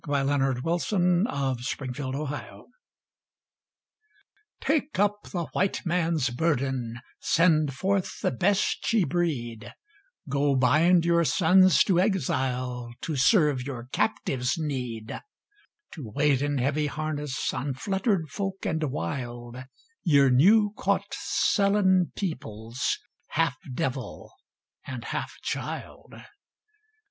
[0.07, 2.63] VII THE WHITE MAN'S BURDEN 1899
[4.59, 9.71] Take up the White Man's burden Send forth the best ye breed
[10.27, 15.21] Go bind your sons to exile To serve your captives' need;
[15.93, 19.57] To wait in heavy harness, On fluttered folk and wild
[20.03, 22.97] Your new caught, sullen peoples,
[23.27, 24.33] Half devil
[24.83, 26.15] and half child.